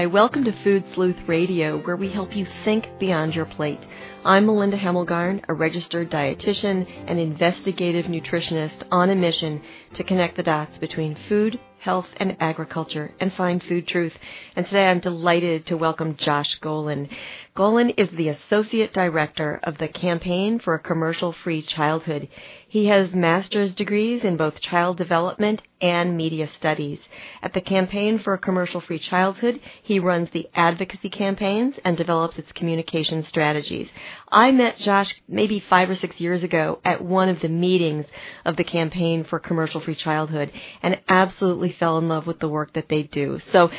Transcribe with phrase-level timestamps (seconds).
[0.00, 3.80] Hi, welcome to Food Sleuth Radio, where we help you think beyond your plate.
[4.24, 9.60] I'm Melinda Hemmelgarn, a registered dietitian and investigative nutritionist on a mission
[9.92, 14.14] to connect the dots between food, health, and agriculture and find food truth.
[14.56, 17.10] And today I'm delighted to welcome Josh Golin.
[17.60, 22.26] Golin is the Associate Director of the Campaign for a Commercial Free Childhood.
[22.66, 27.00] He has master's degrees in both child development and media studies.
[27.42, 32.38] At the Campaign for a Commercial Free Childhood, he runs the advocacy campaigns and develops
[32.38, 33.90] its communication strategies.
[34.32, 38.06] I met Josh maybe five or six years ago at one of the meetings
[38.46, 40.50] of the Campaign for Commercial Free Childhood
[40.82, 43.38] and absolutely fell in love with the work that they do.
[43.52, 43.70] So,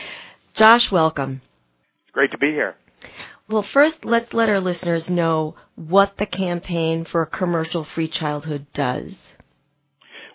[0.53, 1.41] Josh, welcome.
[2.03, 2.75] It's great to be here.
[3.51, 9.13] Well, first, let's let our listeners know what the Campaign for Commercial Free Childhood does.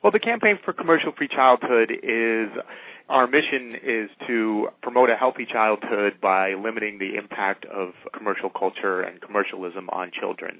[0.03, 2.51] Well, the Campaign for Commercial Free Childhood is
[3.09, 9.01] our mission is to promote a healthy childhood by limiting the impact of commercial culture
[9.01, 10.59] and commercialism on children.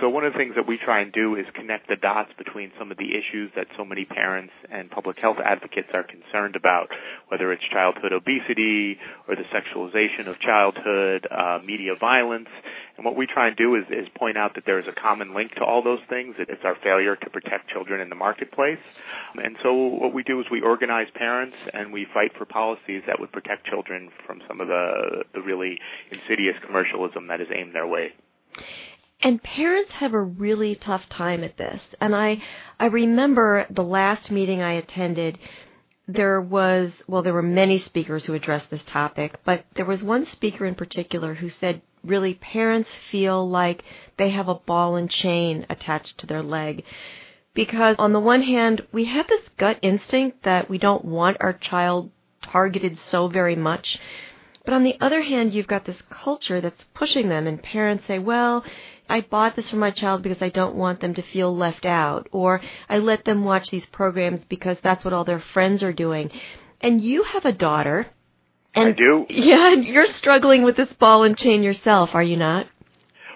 [0.00, 2.72] So one of the things that we try and do is connect the dots between
[2.78, 6.90] some of the issues that so many parents and public health advocates are concerned about,
[7.28, 12.48] whether it's childhood obesity or the sexualization of childhood, uh, media violence,
[12.98, 15.32] and what we try and do is, is point out that there is a common
[15.32, 16.34] link to all those things.
[16.36, 18.80] It's our failure to protect children in the marketplace.
[19.34, 23.20] And so what we do is we organize parents and we fight for policies that
[23.20, 25.78] would protect children from some of the, the really
[26.10, 28.08] insidious commercialism that is aimed their way.
[29.22, 31.80] And parents have a really tough time at this.
[32.00, 32.42] And I,
[32.80, 35.38] I remember the last meeting I attended,
[36.08, 40.24] there was, well, there were many speakers who addressed this topic, but there was one
[40.26, 43.84] speaker in particular who said really parents feel like
[44.16, 46.84] they have a ball and chain attached to their leg.
[47.54, 51.52] Because on the one hand, we have this gut instinct that we don't want our
[51.52, 52.10] child
[52.42, 53.98] targeted so very much.
[54.64, 58.18] But on the other hand, you've got this culture that's pushing them, and parents say,
[58.18, 58.64] well,
[59.08, 62.28] I bought this for my child because I don't want them to feel left out,
[62.32, 66.30] or I let them watch these programs because that's what all their friends are doing.
[66.80, 68.08] And you have a daughter
[68.74, 69.26] and I do.
[69.30, 72.66] Yeah, you're struggling with this ball and chain yourself, are you not?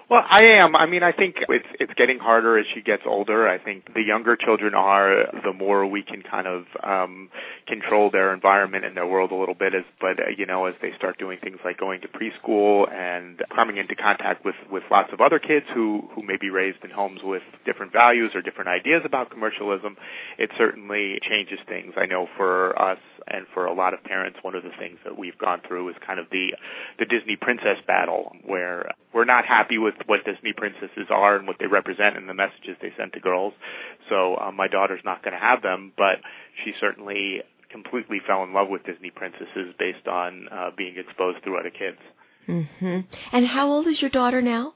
[0.09, 0.75] Well, I am.
[0.75, 3.47] I mean, I think it's it's getting harder as she gets older.
[3.47, 7.29] I think the younger children are, the more we can kind of um
[7.67, 9.73] control their environment and their world a little bit.
[9.73, 13.41] As but uh, you know, as they start doing things like going to preschool and
[13.55, 16.89] coming into contact with with lots of other kids who who may be raised in
[16.91, 19.95] homes with different values or different ideas about commercialism,
[20.37, 21.93] it certainly changes things.
[21.97, 25.17] I know for us and for a lot of parents, one of the things that
[25.17, 26.49] we've gone through is kind of the
[26.99, 31.57] the Disney princess battle, where we're not happy with what Disney princesses are and what
[31.59, 33.53] they represent and the messages they send to girls.
[34.09, 36.17] So um, my daughter's not going to have them, but
[36.63, 41.59] she certainly completely fell in love with Disney princesses based on uh, being exposed through
[41.59, 41.97] other kids.
[42.45, 42.99] hmm
[43.31, 44.73] And how old is your daughter now?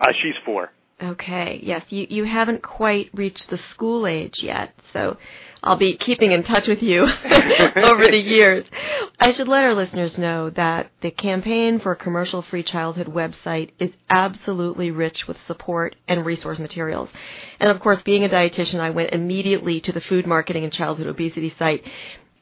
[0.00, 0.70] Uh, she's four.
[1.00, 1.60] Okay.
[1.62, 5.16] Yes, you you haven't quite reached the school age yet, so
[5.62, 7.02] I'll be keeping in touch with you
[7.76, 8.68] over the years.
[9.20, 13.70] I should let our listeners know that the campaign for a commercial free childhood website
[13.78, 17.10] is absolutely rich with support and resource materials.
[17.60, 21.06] And of course, being a dietitian, I went immediately to the food marketing and childhood
[21.06, 21.84] obesity site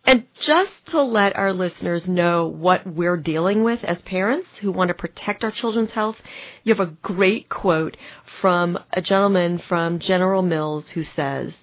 [0.07, 4.89] and just to let our listeners know what we're dealing with as parents who want
[4.89, 6.17] to protect our children's health,
[6.63, 7.97] you have a great quote
[8.41, 11.55] from a gentleman from General Mills who says,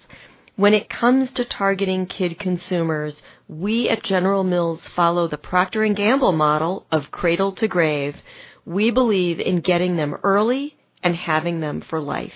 [0.56, 5.94] when it comes to targeting kid consumers, we at General Mills follow the Procter &
[5.94, 8.16] Gamble model of cradle to grave.
[8.64, 12.34] We believe in getting them early and having them for life.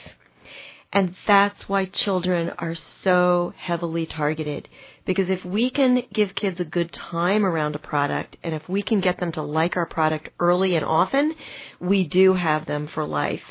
[0.93, 4.69] And that's why children are so heavily targeted.
[5.05, 8.83] Because if we can give kids a good time around a product, and if we
[8.83, 11.35] can get them to like our product early and often,
[11.79, 13.43] we do have them for life.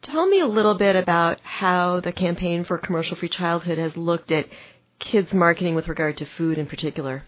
[0.00, 4.32] Tell me a little bit about how the campaign for commercial free childhood has looked
[4.32, 4.48] at
[4.98, 7.24] kids marketing with regard to food in particular.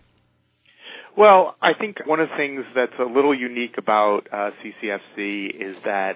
[1.18, 5.74] Well, I think one of the things that's a little unique about uh, CCFC is
[5.84, 6.12] that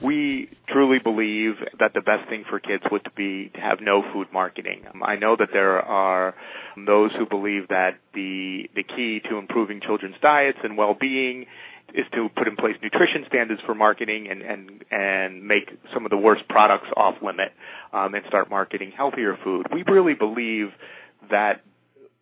[0.00, 4.28] we truly believe that the best thing for kids would be to have no food
[4.32, 4.84] marketing.
[4.94, 6.36] Um, I know that there are
[6.86, 11.46] those who believe that the the key to improving children's diets and well-being
[11.92, 16.10] is to put in place nutrition standards for marketing and and and make some of
[16.10, 17.50] the worst products off limit
[17.92, 19.66] um, and start marketing healthier food.
[19.74, 20.68] We really believe
[21.32, 21.62] that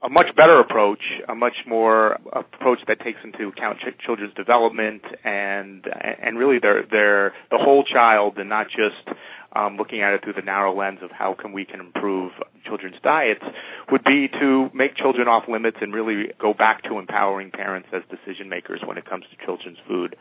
[0.03, 5.03] a much better approach, a much more approach that takes into account ch- children's development
[5.25, 5.87] and
[6.23, 9.17] and really their their the whole child and not just
[9.55, 12.33] um, looking at it through the narrow lens of how can we can improve
[12.65, 13.45] children's diets
[13.91, 18.03] would be to make children off limits and really go back to empowering parents as
[18.11, 20.17] decision makers when it comes to children's food.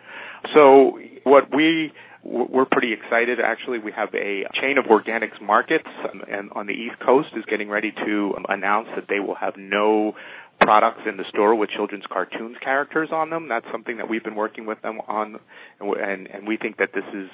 [0.54, 3.40] So what we we're pretty excited.
[3.40, 7.44] Actually, we have a chain of organics markets um, and on the East Coast is
[7.46, 10.14] getting ready to um, announce that they will have no
[10.60, 13.50] products in the store with children's cartoons characters on them.
[13.50, 15.40] That's something that we've been working with them on,
[15.80, 17.30] and and we think that this is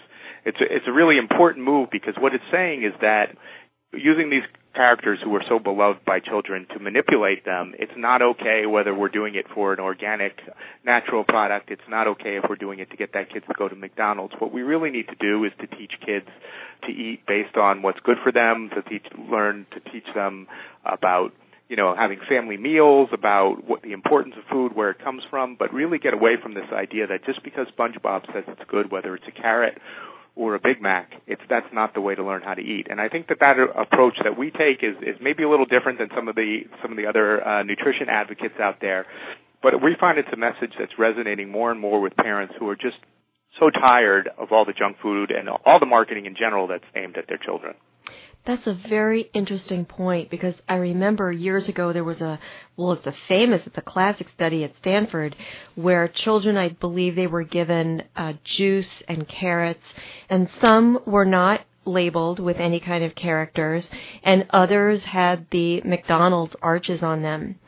[0.46, 3.36] it's a, it's a really important move because what it's saying is that
[3.94, 4.44] using these
[4.76, 9.10] characters who are so beloved by children to manipulate them, it's not okay whether we're
[9.10, 10.40] doing it for an organic,
[10.86, 11.72] natural product.
[11.72, 14.36] It's not okay if we're doing it to get that kid to go to McDonald's.
[14.38, 16.28] What we really need to do is to teach kids
[16.86, 20.48] to eat based on what's good for them, to teach, learn to teach them
[20.86, 21.32] about
[21.70, 25.58] you know, having family meals, about what the importance of food, where it comes from,
[25.60, 29.16] but really get away from this idea that just because SpongeBob says it's good, whether
[29.16, 29.78] it's a carrot
[30.38, 31.12] or a Big Mac.
[31.26, 32.88] It's that's not the way to learn how to eat.
[32.90, 35.98] And I think that that approach that we take is is maybe a little different
[35.98, 39.06] than some of the some of the other uh, nutrition advocates out there.
[39.64, 42.76] But we find it's a message that's resonating more and more with parents who are
[42.76, 42.98] just
[43.60, 47.18] so tired of all the junk food and all the marketing in general that's aimed
[47.18, 47.74] at their children.
[48.48, 52.40] That's a very interesting point because I remember years ago there was a,
[52.78, 55.36] well, it's a famous, it's a classic study at Stanford
[55.76, 59.84] where children, I believe they were given uh, juice and carrots,
[60.30, 63.90] and some were not labeled with any kind of characters,
[64.24, 67.60] and others had the McDonald's arches on them.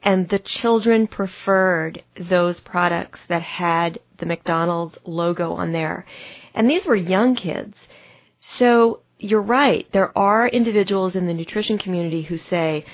[0.00, 6.06] And the children preferred those products that had the McDonald's logo on there.
[6.54, 7.76] And these were young kids.
[8.38, 9.86] So you're right.
[9.92, 12.84] There are individuals in the nutrition community who say,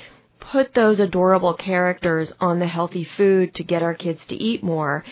[0.40, 5.04] put those adorable characters on the healthy food to get our kids to eat more.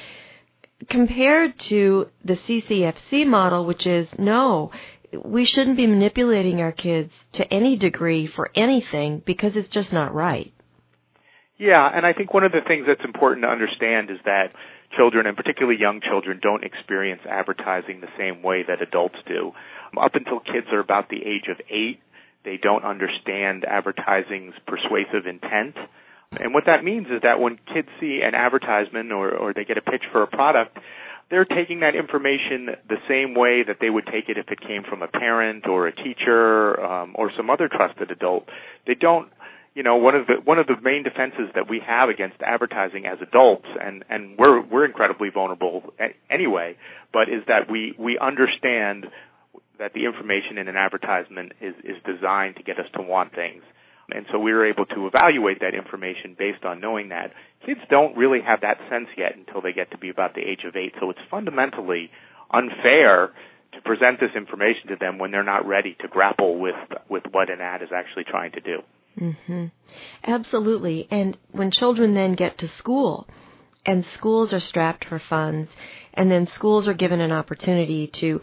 [0.89, 4.71] Compared to the CCFC model, which is no,
[5.25, 10.15] we shouldn't be manipulating our kids to any degree for anything because it's just not
[10.15, 10.53] right.
[11.59, 14.49] Yeah, and I think one of the things that's important to understand is that
[14.97, 19.53] children, and particularly young children, don't experience advertising the same way that adults do.
[19.99, 22.01] Up until kids are about the age of eight,
[22.45, 25.77] they don't understand advertising's persuasive intent.
[26.33, 29.79] And what that means is that when kids see an advertisement or, or they get
[29.79, 30.79] a pitch for a product,
[31.31, 34.83] they're taking that information the same way that they would take it if it came
[34.89, 38.47] from a parent or a teacher um, or some other trusted adult.
[38.87, 39.29] They don't
[39.75, 43.07] you know one of the one of the main defenses that we have against advertising
[43.07, 45.93] as adults and and we're we're incredibly vulnerable
[46.31, 46.77] anyway
[47.13, 49.07] but is that we we understand
[49.79, 53.63] that the information in an advertisement is is designed to get us to want things
[54.11, 57.33] and so we were able to evaluate that information based on knowing that
[57.65, 60.65] kids don't really have that sense yet until they get to be about the age
[60.67, 62.11] of 8 so it's fundamentally
[62.53, 63.33] unfair
[63.73, 66.77] to present this information to them when they're not ready to grapple with
[67.09, 68.83] with what an ad is actually trying to do
[69.21, 69.71] Mhm.
[70.27, 71.07] Absolutely.
[71.11, 73.29] And when children then get to school
[73.87, 75.71] and schools are strapped for funds
[76.15, 78.41] and then schools are given an opportunity to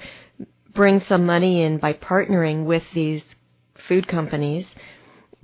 [0.73, 3.23] bring some money in by partnering with these
[3.87, 4.67] food companies,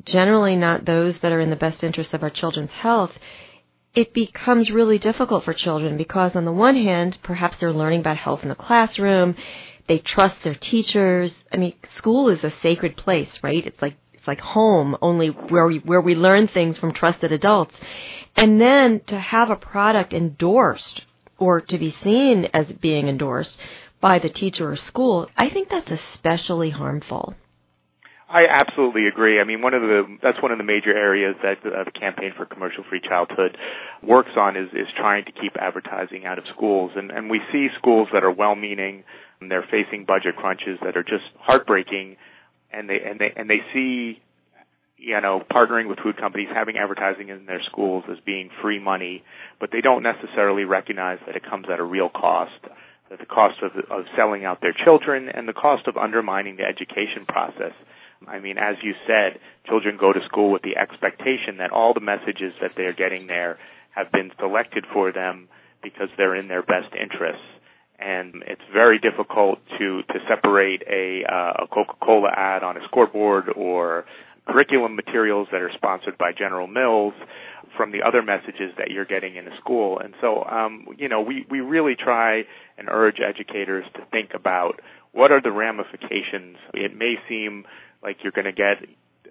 [0.06, 3.12] generally not those that are in the best interest of our children's health,
[3.94, 8.18] it becomes really difficult for children because on the one hand, perhaps they're learning about
[8.18, 9.36] health in the classroom,
[9.88, 11.34] they trust their teachers.
[11.52, 13.66] I mean, school is a sacred place, right?
[13.66, 13.96] It's like
[14.28, 17.76] like home, only where we, where we learn things from trusted adults.
[18.36, 21.02] And then to have a product endorsed
[21.40, 23.58] or to be seen as being endorsed
[24.00, 27.36] by the teacher or school, I think that's especially harmful.
[28.30, 29.40] I absolutely agree.
[29.40, 32.34] I mean, one of the that's one of the major areas that uh, the campaign
[32.36, 33.58] for commercial free childhood
[34.04, 37.70] works on is is trying to keep advertising out of schools, and and we see
[37.78, 39.06] schools that are well-meaning,
[39.40, 42.18] and they're facing budget crunches that are just heartbreaking
[42.72, 44.20] and they and they and they see
[44.98, 49.24] you know partnering with food companies having advertising in their schools as being free money
[49.60, 52.60] but they don't necessarily recognize that it comes at a real cost
[53.10, 57.26] the cost of of selling out their children and the cost of undermining the education
[57.28, 57.74] process
[58.26, 62.00] I mean, as you said, children go to school with the expectation that all the
[62.00, 63.60] messages that they're getting there
[63.92, 65.50] have been selected for them
[65.84, 67.44] because they're in their best interests.
[68.00, 73.50] And it's very difficult to, to separate a, uh, a Coca-Cola ad on a scoreboard
[73.56, 74.06] or
[74.48, 77.14] curriculum materials that are sponsored by General Mills
[77.76, 80.00] from the other messages that you're getting in a school.
[80.00, 82.44] And so, um, you know, we, we really try
[82.78, 86.58] and urge educators to think about what are the ramifications.
[86.74, 87.66] It may seem
[88.02, 88.88] like you're going to get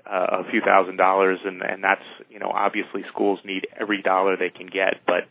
[0.06, 4.36] uh, a few thousand dollars, and, and that's, you know, obviously schools need every dollar
[4.36, 5.24] they can get, but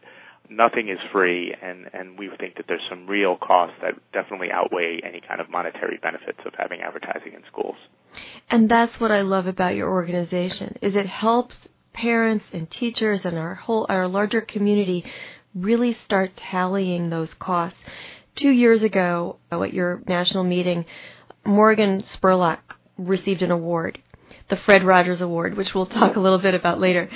[0.50, 5.00] nothing is free, and, and we think that there's some real costs that definitely outweigh
[5.04, 7.76] any kind of monetary benefits of having advertising in schools.
[8.50, 11.58] And that's what I love about your organization is it helps
[11.94, 15.06] parents and teachers and our whole our larger community
[15.54, 17.80] really start tallying those costs.
[18.36, 20.86] Two years ago, at your national meeting,
[21.46, 22.60] Morgan Spurlock
[22.98, 24.00] received an award,
[24.50, 27.10] the Fred Rogers Award, which we'll talk a little bit about later.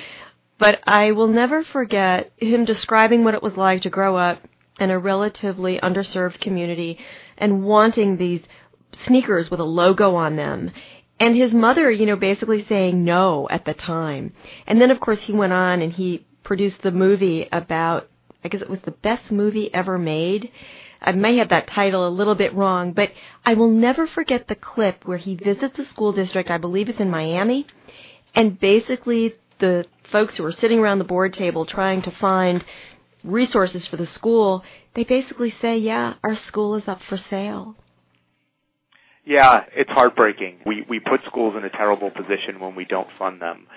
[0.60, 4.46] But I will never forget him describing what it was like to grow up
[4.80, 7.00] in a relatively underserved community
[7.38, 8.44] and wanting these
[9.06, 10.72] sneakers with a logo on them.
[11.20, 14.34] And his mother, you know, basically saying no at the time.
[14.68, 18.10] And then, of course, he went on and he produced the movie about,
[18.44, 20.52] I guess it was the best movie ever made.
[21.02, 23.12] I may have that title a little bit wrong, but
[23.46, 27.00] I will never forget the clip where he visits a school district, I believe it's
[27.00, 27.66] in Miami,
[28.36, 32.64] and basically the folks who are sitting around the board table trying to find
[33.24, 34.64] resources for the school,
[34.94, 37.76] they basically say, yeah, our school is up for sale.
[39.26, 40.60] Yeah, it's heartbreaking.
[40.66, 43.68] We we put schools in a terrible position when we don't fund them.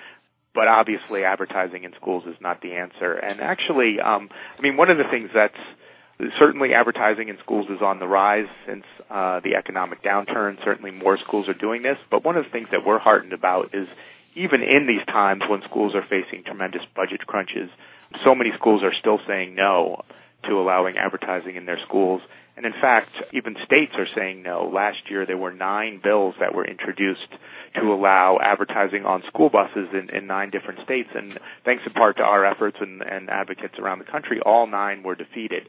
[0.55, 3.13] But obviously advertising in schools is not the answer.
[3.15, 5.59] And actually, um I mean one of the things that's
[6.39, 10.63] certainly advertising in schools is on the rise since uh, the economic downturn.
[10.65, 11.99] Certainly more schools are doing this.
[12.11, 13.89] But one of the things that we're heartened about is
[14.35, 17.71] even in these times when schools are facing tremendous budget crunches,
[18.25, 20.03] so many schools are still saying no
[20.45, 22.21] to allowing advertising in their schools.
[22.57, 24.71] And in fact, even states are saying no.
[24.73, 27.29] Last year there were nine bills that were introduced
[27.75, 31.09] to allow advertising on school buses in, in nine different states.
[31.15, 35.03] And thanks in part to our efforts and, and advocates around the country, all nine
[35.03, 35.69] were defeated.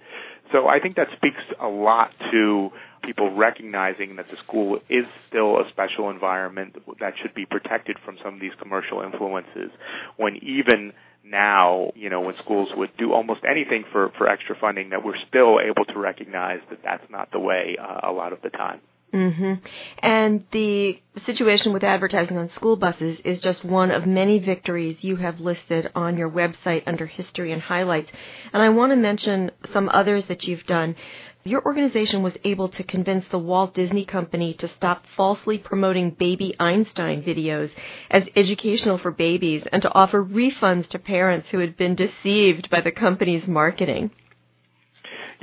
[0.51, 2.71] So I think that speaks a lot to
[3.03, 8.17] people recognizing that the school is still a special environment that should be protected from
[8.23, 9.71] some of these commercial influences
[10.17, 14.89] when even now, you know, when schools would do almost anything for, for extra funding,
[14.89, 18.41] that we're still able to recognize that that's not the way uh, a lot of
[18.41, 18.81] the time.
[19.13, 19.53] Mm-hmm.
[20.00, 25.17] And the situation with advertising on school buses is just one of many victories you
[25.17, 28.12] have listed on your website under history and highlights.
[28.51, 30.96] And I want to mention some others that you've done.
[31.43, 36.55] Your organization was able to convince the Walt Disney Company to stop falsely promoting baby
[36.60, 37.70] Einstein videos
[38.10, 42.82] as educational for babies and to offer refunds to parents who had been deceived by
[42.82, 44.10] the company's marketing.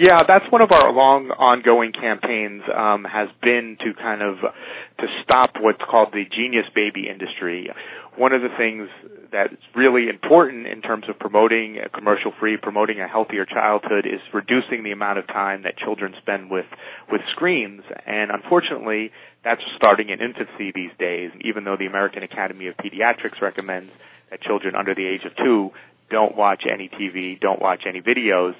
[0.00, 5.06] Yeah, that's one of our long ongoing campaigns um, has been to kind of to
[5.22, 7.68] stop what's called the genius baby industry.
[8.16, 8.88] One of the things
[9.30, 14.20] that's really important in terms of promoting a commercial free, promoting a healthier childhood is
[14.32, 16.64] reducing the amount of time that children spend with
[17.12, 17.82] with screens.
[18.06, 19.12] And unfortunately,
[19.44, 21.30] that's starting in infancy these days.
[21.42, 23.92] Even though the American Academy of Pediatrics recommends
[24.30, 25.72] that children under the age of two
[26.08, 28.54] don't watch any TV, don't watch any videos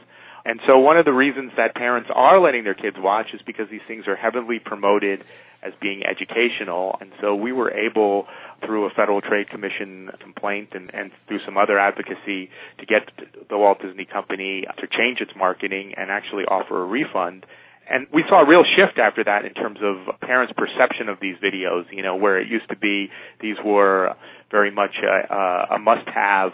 [0.44, 3.68] and so one of the reasons that parents are letting their kids watch is because
[3.70, 5.25] these things are heavily promoted
[5.62, 6.97] as being educational.
[7.00, 8.26] And so we were able,
[8.64, 13.11] through a Federal Trade Commission complaint and, and through some other advocacy, to get
[13.49, 17.44] the Walt Disney Company to change its marketing and actually offer a refund.
[17.90, 21.37] And we saw a real shift after that in terms of parents' perception of these
[21.38, 24.14] videos, you know, where it used to be these were
[24.50, 26.52] very much a, a must-have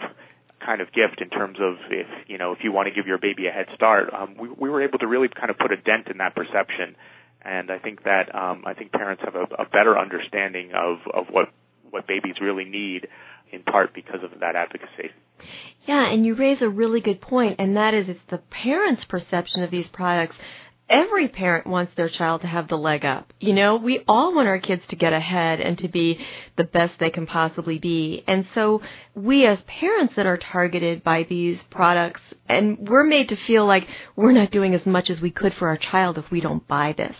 [0.65, 3.17] kind of gift in terms of if you know if you want to give your
[3.17, 4.13] baby a head start.
[4.13, 6.95] Um, we, we were able to really kind of put a dent in that perception,
[7.41, 11.27] and I think that um, I think parents have a, a better understanding of of
[11.31, 11.49] what
[11.89, 13.07] what babies really need,
[13.51, 15.11] in part because of that advocacy.
[15.85, 19.63] Yeah, and you raise a really good point, and that is it's the parents' perception
[19.63, 20.35] of these products
[20.89, 23.31] every parent wants their child to have the leg up.
[23.39, 26.25] You know, we all want our kids to get ahead and to be
[26.55, 28.23] the best they can possibly be.
[28.27, 28.81] And so
[29.13, 33.87] we as parents that are targeted by these products and we're made to feel like
[34.15, 36.93] we're not doing as much as we could for our child if we don't buy
[36.93, 37.17] this.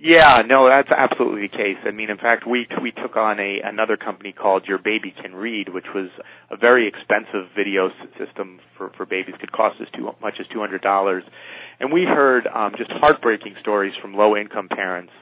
[0.00, 1.76] Yeah, no, that's absolutely the case.
[1.84, 5.34] I mean, in fact, we we took on a another company called Your Baby Can
[5.34, 6.08] Read, which was
[6.52, 9.34] a very expensive video system for for babies.
[9.40, 11.24] Could cost as too much as two hundred dollars,
[11.80, 15.12] and we heard um, just heartbreaking stories from low income parents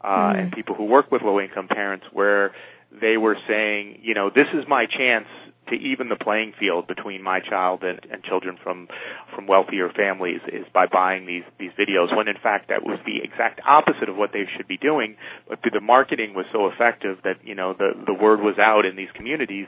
[0.00, 0.40] uh, mm.
[0.40, 2.54] and people who work with low income parents where
[3.00, 5.26] they were saying, you know, this is my chance
[5.72, 8.88] to even the playing field between my child and, and children from
[9.34, 13.24] from wealthier families is by buying these these videos when in fact that was the
[13.24, 15.16] exact opposite of what they should be doing
[15.48, 18.96] but the marketing was so effective that you know the the word was out in
[18.96, 19.66] these communities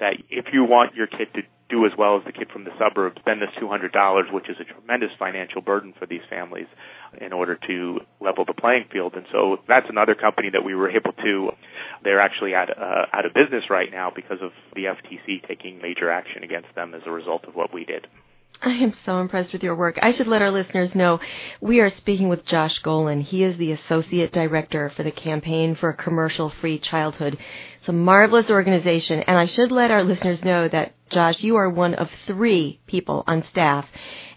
[0.00, 2.70] that if you want your kid to do as well as the kid from the
[2.78, 3.90] suburbs, spend this $200,
[4.32, 6.66] which is a tremendous financial burden for these families
[7.20, 9.14] in order to level the playing field.
[9.14, 11.50] And so that's another company that we were able to,
[12.02, 16.10] they're actually out, uh, out of business right now because of the FTC taking major
[16.10, 18.06] action against them as a result of what we did.
[18.62, 19.98] I am so impressed with your work.
[20.00, 21.20] I should let our listeners know
[21.60, 23.20] we are speaking with Josh Golin.
[23.20, 27.36] He is the Associate Director for the Campaign for a Commercial Free Childhood.
[27.78, 31.68] It's a marvelous organization, and I should let our listeners know that, Josh, you are
[31.68, 33.86] one of three people on staff,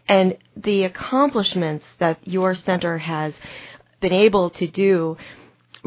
[0.07, 3.33] and the accomplishments that your center has
[4.01, 5.17] been able to do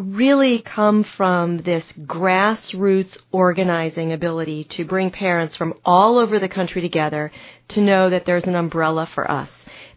[0.01, 6.81] really come from this grassroots organizing ability to bring parents from all over the country
[6.81, 7.31] together
[7.69, 9.51] to know that there's an umbrella for us.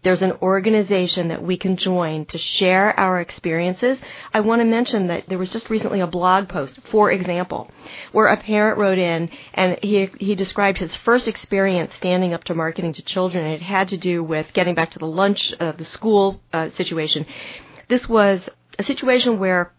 [0.04, 3.98] There's an organization that we can join to share our experiences.
[4.34, 7.72] I want to mention that there was just recently a blog post, for example,
[8.12, 12.54] where a parent wrote in and he, he described his first experience standing up to
[12.54, 15.86] marketing to children it had to do with getting back to the lunch, uh, the
[15.86, 17.26] school uh, situation.
[17.88, 18.42] This was
[18.78, 19.72] a situation where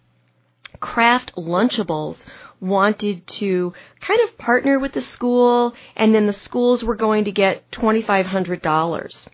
[0.84, 2.26] Kraft Lunchables
[2.60, 3.72] wanted to
[4.02, 9.28] kind of partner with the school, and then the schools were going to get $2,500.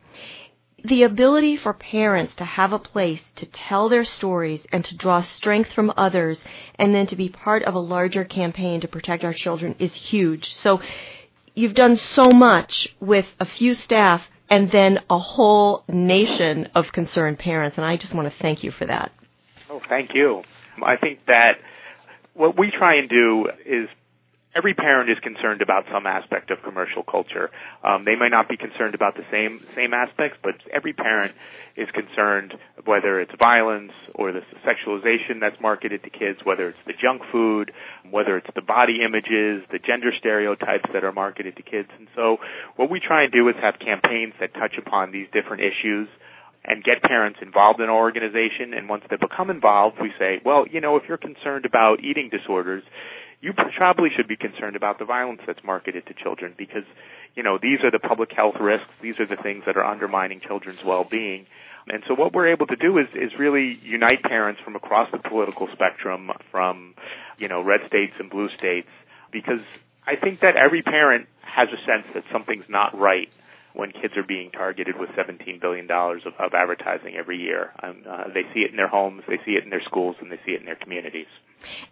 [0.84, 5.22] The ability for parents to have a place to tell their stories and to draw
[5.22, 6.42] strength from others
[6.76, 10.54] and then to be part of a larger campaign to protect our children is huge.
[10.54, 10.80] So
[11.56, 17.40] you've done so much with a few staff and then a whole nation of concerned
[17.40, 19.10] parents, and I just want to thank you for that.
[19.68, 20.44] Oh, thank you.
[20.82, 21.58] I think that
[22.34, 23.88] what we try and do is
[24.54, 27.50] every parent is concerned about some aspect of commercial culture.
[27.84, 31.32] Um, they might not be concerned about the same same aspects, but every parent
[31.76, 36.94] is concerned whether it's violence or the sexualization that's marketed to kids, whether it's the
[37.00, 37.72] junk food,
[38.10, 41.88] whether it's the body images, the gender stereotypes that are marketed to kids.
[41.98, 42.38] And so,
[42.76, 46.08] what we try and do is have campaigns that touch upon these different issues
[46.64, 48.74] and get parents involved in our organization.
[48.74, 52.30] And once they become involved, we say, well, you know, if you're concerned about eating
[52.30, 52.82] disorders,
[53.40, 56.84] you probably should be concerned about the violence that's marketed to children because,
[57.34, 58.90] you know, these are the public health risks.
[59.02, 61.46] These are the things that are undermining children's well-being.
[61.88, 65.18] And so what we're able to do is, is really unite parents from across the
[65.18, 66.94] political spectrum, from,
[67.38, 68.88] you know, red states and blue states,
[69.32, 69.60] because
[70.06, 73.28] I think that every parent has a sense that something's not right
[73.74, 77.72] when kids are being targeted with $17 billion of, of advertising every year.
[77.82, 80.30] Um, uh, they see it in their homes, they see it in their schools, and
[80.30, 81.26] they see it in their communities.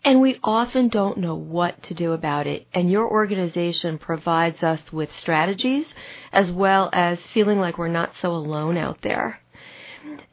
[0.05, 2.67] And we often don't know what to do about it.
[2.73, 5.93] And your organization provides us with strategies
[6.33, 9.41] as well as feeling like we're not so alone out there.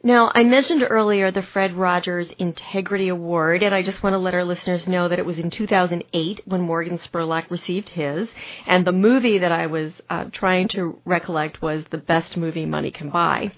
[0.02, 4.34] Now, I mentioned earlier the Fred Rogers Integrity Award, and I just want to let
[4.34, 8.28] our listeners know that it was in 2008 when Morgan Spurlock received his,
[8.66, 12.90] and the movie that I was uh, trying to recollect was The Best Movie Money
[12.90, 13.52] Can Buy.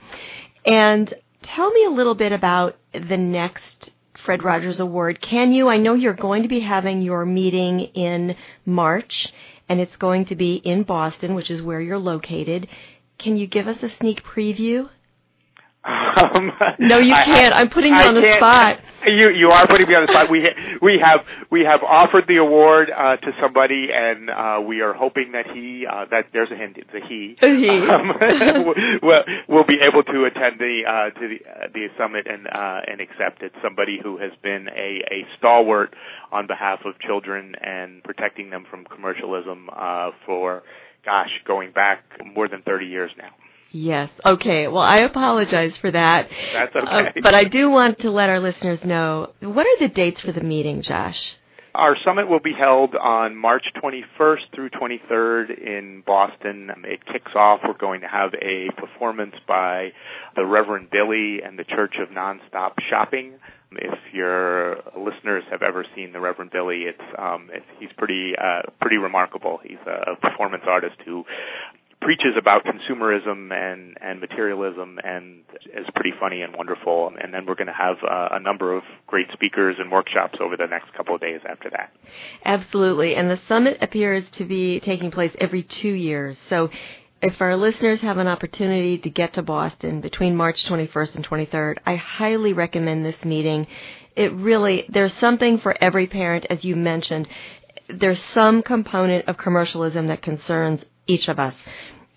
[0.65, 5.21] And tell me a little bit about the next Fred Rogers Award.
[5.21, 5.69] Can you?
[5.69, 9.33] I know you're going to be having your meeting in March,
[9.69, 12.69] and it's going to be in Boston, which is where you're located.
[13.19, 14.89] Can you give us a sneak preview?
[15.89, 17.55] Um, no, you can't.
[17.55, 18.81] I, am putting you I on the spot.
[19.07, 20.31] You you are putting me on the spot.
[20.31, 20.45] We
[20.83, 21.21] we have
[21.51, 25.87] we have offered the award uh, to somebody, and uh, we are hoping that he
[25.87, 26.77] uh, that there's a hint.
[26.77, 27.37] It's a he.
[27.41, 27.69] A he.
[27.69, 28.13] Um,
[29.03, 32.81] will will be able to attend the uh, to the uh, the summit and uh,
[32.87, 33.53] and accept it.
[33.63, 35.95] Somebody who has been a a stalwart
[36.33, 40.63] on behalf of children and protecting them from commercialism uh, for
[41.05, 43.31] gosh, going back more than 30 years now.
[43.71, 44.11] Yes.
[44.25, 44.67] Okay.
[44.69, 46.29] Well, I apologize for that.
[46.53, 46.87] That's okay.
[46.87, 50.33] Uh, but I do want to let our listeners know what are the dates for
[50.33, 51.37] the meeting, Josh?
[51.75, 56.71] Our summit will be held on March 21st through 23rd in Boston.
[56.85, 57.61] It kicks off.
[57.63, 59.91] We're going to have a performance by
[60.35, 63.35] the Reverend Billy and the Church of Nonstop Shopping.
[63.71, 68.63] If your listeners have ever seen the Reverend Billy, it's, um, it's he's pretty uh,
[68.81, 69.61] pretty remarkable.
[69.63, 71.25] He's a performance artist who
[72.01, 77.13] preaches about consumerism and and materialism and is pretty funny and wonderful.
[77.21, 80.57] And then we're going to have uh, a number of great speakers and workshops over
[80.57, 81.93] the next couple of days after that.
[82.45, 83.17] Absolutely.
[83.17, 86.39] And the summit appears to be taking place every 2 years.
[86.49, 86.71] So
[87.21, 91.79] if our listeners have an opportunity to get to Boston between March 21st and 23rd,
[91.85, 93.67] I highly recommend this meeting.
[94.15, 97.27] It really, there's something for every parent, as you mentioned.
[97.89, 101.55] There's some component of commercialism that concerns each of us.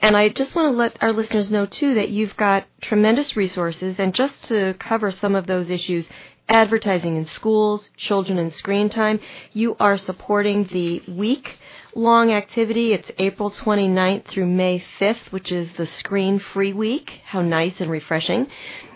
[0.02, 4.00] And I just want to let our listeners know too that you've got tremendous resources
[4.00, 6.08] and just to cover some of those issues,
[6.50, 9.20] advertising in schools, children and screen time,
[9.54, 11.58] you are supporting the week
[11.96, 12.94] long activity.
[12.94, 17.22] It's April 29th through May 5th, which is the screen free week.
[17.26, 18.48] How nice and refreshing.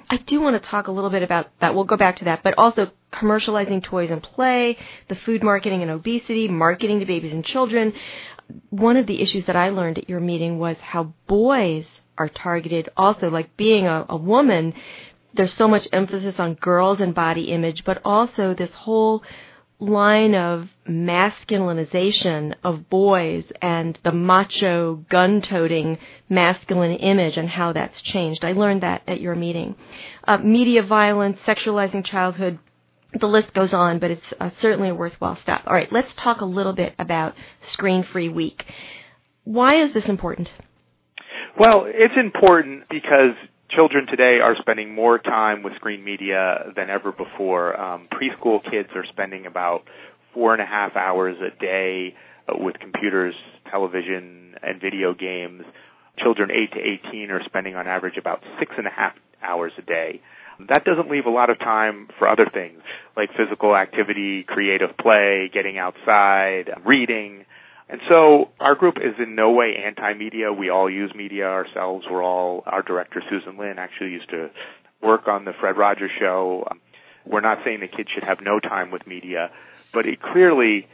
[0.09, 1.73] I do want to talk a little bit about that.
[1.73, 4.77] We'll go back to that, but also commercializing toys and play,
[5.07, 7.93] the food marketing and obesity, marketing to babies and children.
[8.69, 11.85] One of the issues that I learned at your meeting was how boys
[12.17, 14.73] are targeted also, like being a, a woman,
[15.33, 19.23] there's so much emphasis on girls and body image, but also this whole
[19.79, 25.97] line of masculinization of boys and the macho gun toting
[26.29, 28.45] masculine image and how that's changed.
[28.45, 29.75] I learned that at your meeting.
[30.23, 32.57] Uh, media violence, sexualizing childhood,
[33.19, 35.63] the list goes on, but it's uh, certainly a worthwhile stop.
[35.67, 38.65] All right, let's talk a little bit about Screen Free Week.
[39.43, 40.51] Why is this important?
[41.57, 43.35] Well, it's important because
[43.69, 47.79] children today are spending more time with screen media than ever before.
[47.79, 49.83] Um, preschool kids are spending about
[50.33, 52.15] four and a half hours a day
[52.47, 53.35] uh, with computers,
[53.71, 55.63] television, and video games.
[56.19, 59.81] Children 8 to 18 are spending on average about six and a half hours a
[59.81, 60.21] day.
[60.59, 62.81] That doesn't leave a lot of time for other things
[63.17, 67.45] like physical activity, creative play, getting outside, reading.
[67.87, 70.51] And so our group is in no way anti-media.
[70.51, 72.05] We all use media ourselves.
[72.09, 74.49] We're all, our director Susan Linn actually used to
[75.01, 76.67] work on the Fred Rogers show.
[77.25, 79.51] We're not saying the kids should have no time with media,
[79.93, 80.87] but it clearly,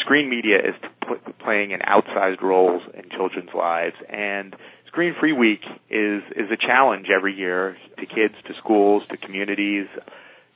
[0.00, 0.74] screen media is
[1.06, 4.56] pl- playing an outsized role in children's lives and
[4.98, 9.86] Screen Free Week is is a challenge every year to kids, to schools, to communities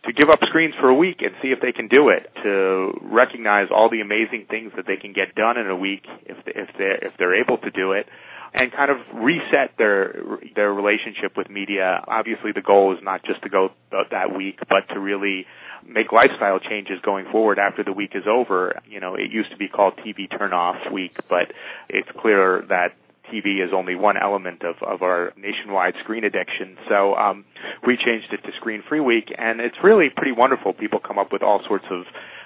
[0.04, 2.28] to give up screens for a week and see if they can do it.
[2.42, 6.44] To recognize all the amazing things that they can get done in a week if
[6.44, 8.08] they, if they if they're able to do it,
[8.52, 10.12] and kind of reset their
[10.56, 12.02] their relationship with media.
[12.08, 15.46] Obviously, the goal is not just to go that week, but to really
[15.86, 18.82] make lifestyle changes going forward after the week is over.
[18.90, 21.52] You know, it used to be called TV turn off week, but
[21.88, 22.96] it's clear that
[23.32, 26.76] TV is only one element of, of our nationwide screen addiction.
[26.88, 27.44] So um,
[27.86, 30.72] we changed it to Screen Free Week, and it's really pretty wonderful.
[30.72, 32.04] People come up with all sorts of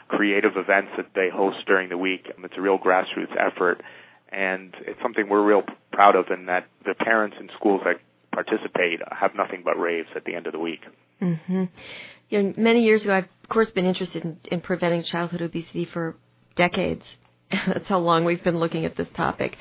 [0.09, 2.27] creative events that they host during the week.
[2.39, 3.83] It's a real grassroots effort,
[4.31, 7.97] and it's something we're real proud of, and that the parents and schools that
[8.33, 10.81] participate have nothing but raves at the end of the week.
[11.21, 11.65] Mm-hmm.
[12.29, 15.85] You know, many years ago, I've of course been interested in, in preventing childhood obesity
[15.85, 16.17] for
[16.55, 17.05] decades.
[17.51, 19.57] That's how long we've been looking at this topic.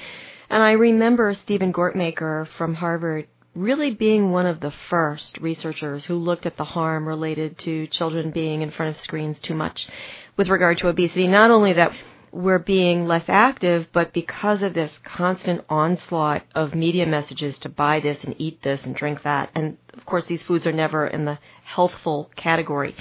[0.50, 6.16] And I remember Stephen Gortmaker from Harvard really being one of the first researchers who
[6.16, 9.88] looked at the harm related to children being in front of screens too much
[10.36, 11.28] with regard to obesity.
[11.28, 11.94] Not only that
[12.32, 18.02] we're being less active, but because of this constant onslaught of media messages to buy
[18.02, 19.50] this and eat this and drink that.
[19.56, 22.94] And of course, these foods are never in the healthful category.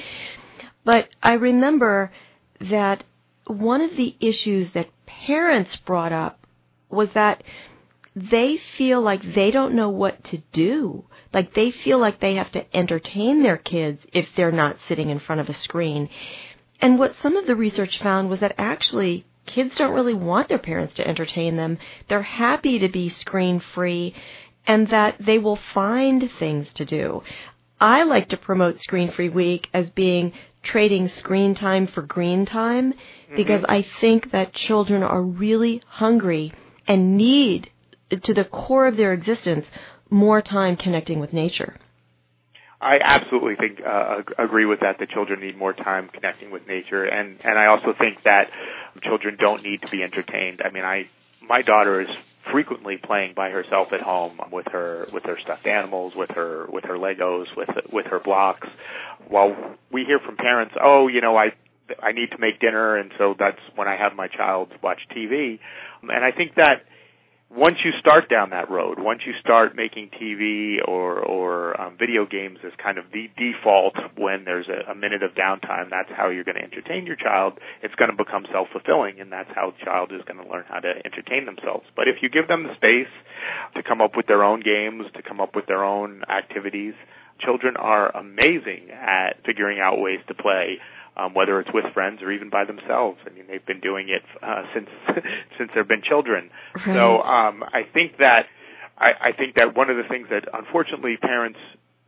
[0.84, 2.12] But I remember
[2.60, 3.02] that
[3.48, 6.43] one of the issues that parents brought up
[6.94, 7.42] was that
[8.16, 11.04] they feel like they don't know what to do.
[11.32, 15.18] Like they feel like they have to entertain their kids if they're not sitting in
[15.18, 16.08] front of a screen.
[16.80, 20.58] And what some of the research found was that actually kids don't really want their
[20.58, 21.78] parents to entertain them.
[22.08, 24.14] They're happy to be screen free
[24.66, 27.22] and that they will find things to do.
[27.80, 32.94] I like to promote Screen Free Week as being trading screen time for green time
[33.36, 33.72] because mm-hmm.
[33.72, 36.52] I think that children are really hungry
[36.86, 37.70] and need
[38.22, 39.66] to the core of their existence
[40.10, 41.76] more time connecting with nature.
[42.80, 44.98] I absolutely think uh, agree with that.
[44.98, 48.50] The children need more time connecting with nature, and and I also think that
[49.02, 50.60] children don't need to be entertained.
[50.62, 51.08] I mean, I
[51.48, 52.08] my daughter is
[52.52, 56.84] frequently playing by herself at home with her with her stuffed animals, with her with
[56.84, 58.68] her Legos, with with her blocks.
[59.28, 59.56] While
[59.90, 61.54] we hear from parents, oh, you know, I
[62.02, 65.58] I need to make dinner, and so that's when I have my child watch TV.
[66.02, 66.84] And I think that
[67.50, 72.26] once you start down that road, once you start making TV or or um, video
[72.26, 76.28] games as kind of the default when there's a, a minute of downtime, that's how
[76.30, 77.54] you're going to entertain your child.
[77.82, 80.64] It's going to become self fulfilling, and that's how the child is going to learn
[80.68, 81.84] how to entertain themselves.
[81.94, 83.12] But if you give them the space
[83.76, 86.94] to come up with their own games, to come up with their own activities,
[87.38, 90.78] children are amazing at figuring out ways to play
[91.16, 93.18] um, whether it's with friends or even by themselves.
[93.26, 94.88] I mean, they've been doing it uh, since
[95.58, 96.50] since they've been children.
[96.74, 96.94] Right.
[96.94, 98.46] So um, I think that
[98.98, 101.58] I, I think that one of the things that unfortunately parents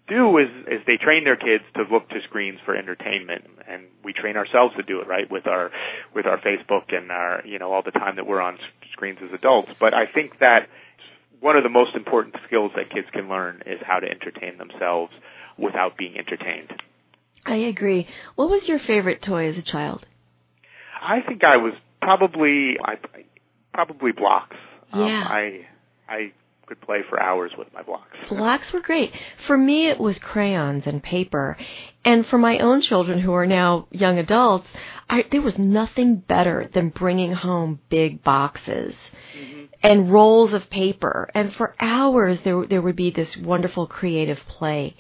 [0.09, 4.13] do is is they train their kids to look to screens for entertainment and we
[4.13, 5.73] train ourselves to do it right with our
[6.15, 8.57] with our Facebook and our you know all the time that we're on
[8.93, 10.69] screens as adults but I think that
[11.41, 15.13] one of the most important skills that kids can learn is how to entertain themselves
[15.59, 16.73] without being entertained.
[17.47, 18.07] I agree.
[18.35, 20.05] What was your favorite toy as a child?
[21.01, 22.97] I think I was probably I
[23.73, 24.57] probably blocks.
[24.93, 25.01] Yeah.
[25.01, 25.67] Um, I
[26.09, 26.33] I
[26.67, 28.17] could play for hours with my blocks.
[28.29, 29.13] Blocks were great.
[29.47, 31.57] For me, it was crayons and paper.
[32.05, 34.69] And for my own children who are now young adults,
[35.09, 38.95] I, there was nothing better than bringing home big boxes.
[39.37, 39.65] Mm-hmm.
[39.83, 44.97] And rolls of paper, and for hours there there would be this wonderful creative play.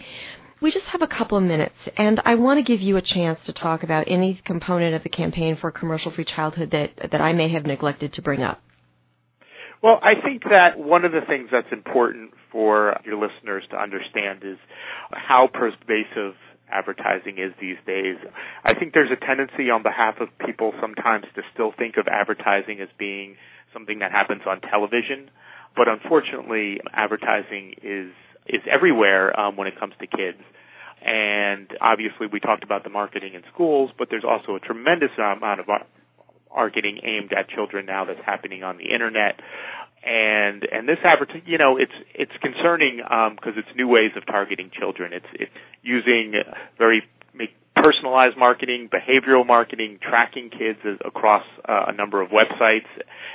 [0.60, 3.38] We just have a couple of minutes, and I want to give you a chance
[3.44, 7.50] to talk about any component of the campaign for commercial-free childhood that that I may
[7.50, 8.62] have neglected to bring up.
[9.82, 14.42] Well, I think that one of the things that's important for your listeners to understand
[14.42, 14.56] is
[15.12, 16.34] how pervasive
[16.70, 18.16] advertising is these days.
[18.64, 22.80] I think there's a tendency on behalf of people sometimes to still think of advertising
[22.80, 23.36] as being
[23.74, 25.30] something that happens on television,
[25.76, 28.10] but unfortunately, advertising is
[28.48, 30.38] is everywhere um, when it comes to kids.
[31.04, 35.60] And obviously, we talked about the marketing in schools, but there's also a tremendous amount
[35.60, 35.66] of
[36.52, 39.40] marketing aimed at children now that's happening on the internet
[40.06, 44.24] and and this advertising, you know, it's it's concerning because um, it's new ways of
[44.24, 45.12] targeting children.
[45.12, 46.34] It's it's using
[46.78, 47.02] very
[47.74, 52.86] personalized marketing, behavioral marketing, tracking kids across uh, a number of websites,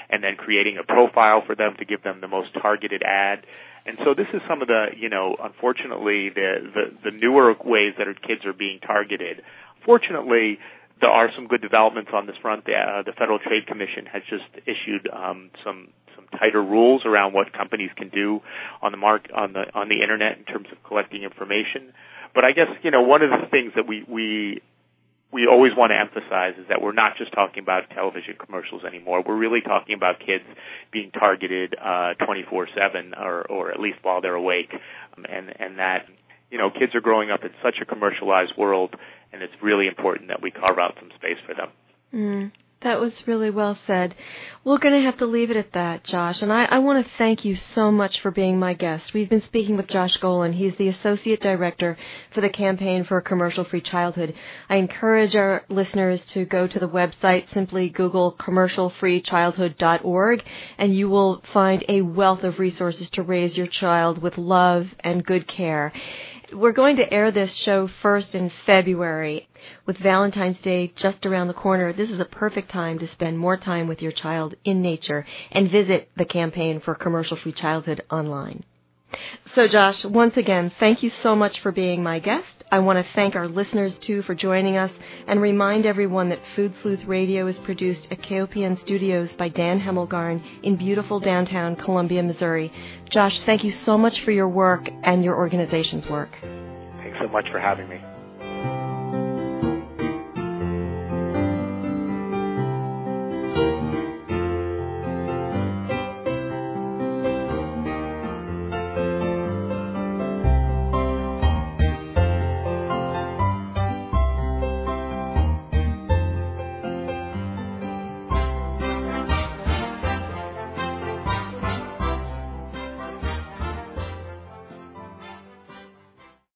[0.09, 3.45] and then creating a profile for them to give them the most targeted ad.
[3.85, 7.93] And so this is some of the, you know, unfortunately, the the, the newer ways
[7.97, 9.41] that our kids are being targeted.
[9.85, 10.59] Fortunately,
[11.01, 12.65] there are some good developments on this front.
[12.65, 17.33] The, uh, the Federal Trade Commission has just issued um, some some tighter rules around
[17.33, 18.41] what companies can do
[18.81, 21.91] on the mark on the on the internet in terms of collecting information.
[22.35, 24.61] But I guess you know one of the things that we we
[25.31, 29.23] we always want to emphasize is that we're not just talking about television commercials anymore.
[29.25, 30.43] We're really talking about kids
[30.91, 34.73] being targeted uh, 24/7, or or at least while they're awake,
[35.17, 36.07] um, and and that
[36.49, 38.95] you know kids are growing up in such a commercialized world
[39.33, 41.69] and it's really important that we carve out some space for them.
[42.13, 42.51] Mm.
[42.81, 44.15] That was really well said.
[44.63, 46.41] We're going to have to leave it at that, Josh.
[46.41, 49.13] And I, I, want to thank you so much for being my guest.
[49.13, 50.55] We've been speaking with Josh Golin.
[50.55, 51.95] He's the Associate Director
[52.31, 54.33] for the Campaign for a Commercial Free Childhood.
[54.67, 60.43] I encourage our listeners to go to the website, simply Google commercialfreechildhood.org,
[60.79, 65.23] and you will find a wealth of resources to raise your child with love and
[65.23, 65.93] good care.
[66.53, 69.47] We're going to air this show first in February
[69.85, 71.93] with Valentine's Day just around the corner.
[71.93, 75.69] This is a perfect time to spend more time with your child in nature and
[75.69, 78.63] visit the campaign for commercial free childhood online.
[79.53, 82.60] So, Josh, once again, thank you so much for being my guest.
[82.71, 84.91] I want to thank our listeners, too, for joining us
[85.27, 90.41] and remind everyone that Food Sleuth Radio is produced at KOPN Studios by Dan Hemmelgarn
[90.63, 92.71] in beautiful downtown Columbia, Missouri.
[93.09, 96.29] Josh, thank you so much for your work and your organization's work.
[96.41, 98.01] Thanks so much for having me.